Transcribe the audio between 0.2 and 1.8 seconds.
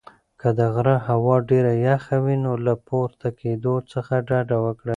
که د غره هوا ډېره